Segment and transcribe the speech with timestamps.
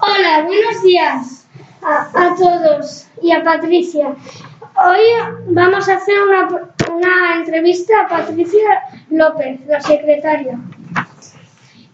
[0.00, 1.46] Hola, buenos días
[1.82, 4.14] a, a todos y a Patricia.
[4.76, 5.00] Hoy
[5.48, 6.48] vamos a hacer una,
[6.92, 10.58] una entrevista a Patricia López, la secretaria.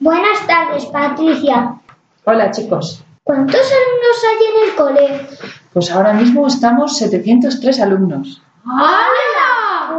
[0.00, 1.76] Buenas tardes, Patricia.
[2.24, 3.04] Hola, chicos.
[3.22, 5.26] ¿Cuántos alumnos hay en el cole?
[5.72, 8.42] Pues ahora mismo estamos 703 alumnos.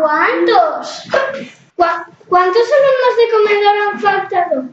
[0.02, 1.04] ¿Cuántos?
[1.76, 4.66] ¿Cu- ¿Cuántos alumnos de comedor han faltado?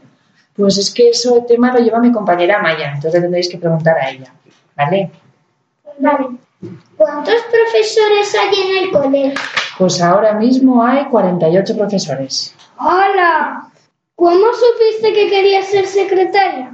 [0.55, 3.97] Pues es que eso el tema lo lleva mi compañera Maya, entonces tendréis que preguntar
[3.97, 4.33] a ella.
[4.75, 5.11] ¿Vale?
[5.99, 6.27] Vale.
[6.95, 9.33] ¿Cuántos profesores hay en el cole?
[9.77, 12.55] Pues ahora mismo hay 48 profesores.
[12.77, 13.69] ¡Hola!
[14.15, 16.71] ¿Cómo supiste que querías ser secretaria?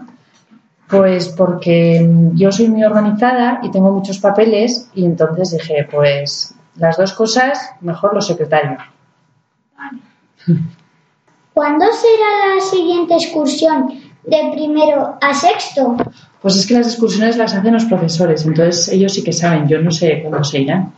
[0.87, 6.97] Pues porque yo soy muy organizada y tengo muchos papeles y entonces dije, pues las
[6.97, 8.83] dos cosas, mejor los secretarios.
[11.53, 13.99] ¿Cuándo será la siguiente excursión?
[14.23, 15.97] ¿De primero a sexto?
[16.41, 19.79] Pues es que las excursiones las hacen los profesores, entonces ellos sí que saben, yo
[19.79, 20.93] no sé cuándo se irán.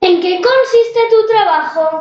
[0.00, 2.00] ¿En qué consiste tu trabajo?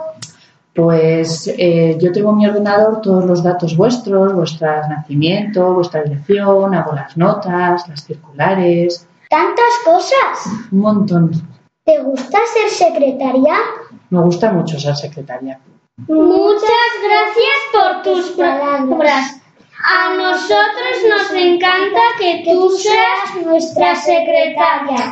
[0.74, 6.74] Pues eh, yo tengo en mi ordenador todos los datos vuestros, vuestro nacimiento, vuestra dirección,
[6.74, 10.54] hago las notas, las circulares, ¿Tantas cosas?
[10.72, 11.31] un montón.
[11.86, 13.56] ¿Te gusta ser secretaria?
[14.09, 15.59] Me gusta mucho ser secretaria.
[16.08, 19.39] Muchas gracias por tus palabras.
[19.86, 25.12] A nosotros nos encanta que tú seas nuestra secretaria.